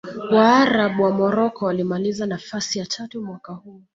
waarabu 0.31 1.03
wa 1.03 1.11
morocco 1.11 1.65
walimaliza 1.65 2.25
nafasi 2.25 2.79
ya 2.79 2.85
tatu 2.85 3.21
mwaka 3.21 3.53
huo 3.53 3.81